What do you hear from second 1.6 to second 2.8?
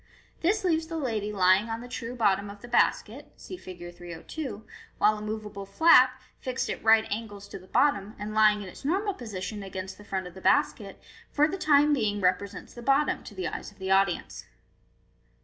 on the true bottom of the